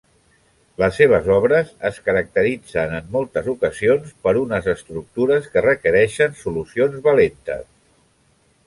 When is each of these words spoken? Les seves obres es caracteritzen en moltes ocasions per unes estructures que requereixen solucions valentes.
Les 0.83 0.95
seves 1.01 1.27
obres 1.35 1.69
es 1.89 1.99
caracteritzen 2.07 2.97
en 3.01 3.13
moltes 3.17 3.51
ocasions 3.55 4.17
per 4.25 4.35
unes 4.41 4.71
estructures 4.75 5.53
que 5.55 5.65
requereixen 5.71 6.37
solucions 6.43 7.01
valentes. 7.11 7.67